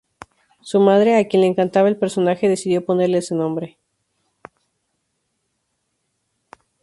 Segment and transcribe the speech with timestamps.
[0.61, 3.77] Su madre, a quien le encantaba el personaje, decidió ponerle ese nombre.